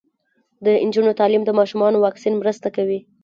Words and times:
د 0.63 0.65
نجونو 0.87 1.17
تعلیم 1.19 1.43
د 1.45 1.51
ماشومانو 1.59 1.97
واکسین 2.05 2.33
مرسته 2.41 2.67
کوي. 2.75 2.99